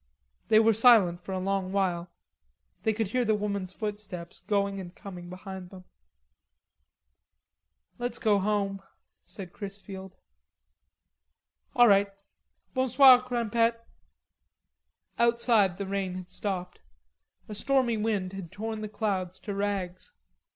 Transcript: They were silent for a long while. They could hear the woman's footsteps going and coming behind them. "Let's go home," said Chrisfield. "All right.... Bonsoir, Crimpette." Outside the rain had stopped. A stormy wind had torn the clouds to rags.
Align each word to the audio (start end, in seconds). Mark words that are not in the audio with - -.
They 0.47 0.57
were 0.57 0.73
silent 0.73 1.21
for 1.21 1.31
a 1.31 1.37
long 1.37 1.71
while. 1.71 2.09
They 2.81 2.91
could 2.91 3.09
hear 3.09 3.23
the 3.23 3.35
woman's 3.35 3.71
footsteps 3.71 4.41
going 4.41 4.79
and 4.79 4.95
coming 4.95 5.29
behind 5.29 5.69
them. 5.69 5.83
"Let's 7.99 8.17
go 8.17 8.39
home," 8.39 8.81
said 9.21 9.53
Chrisfield. 9.53 10.15
"All 11.75 11.87
right.... 11.87 12.09
Bonsoir, 12.73 13.21
Crimpette." 13.21 13.79
Outside 15.19 15.77
the 15.77 15.85
rain 15.85 16.15
had 16.15 16.31
stopped. 16.31 16.79
A 17.47 17.53
stormy 17.53 17.95
wind 17.97 18.33
had 18.33 18.51
torn 18.51 18.81
the 18.81 18.89
clouds 18.89 19.39
to 19.41 19.53
rags. 19.53 20.13